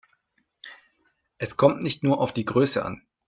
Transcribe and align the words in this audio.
Es 1.37 1.57
kommt 1.57 1.83
nicht 1.83 2.01
nur 2.01 2.21
auf 2.21 2.33
die 2.33 2.45
Größe 2.45 2.83
an. 2.83 3.05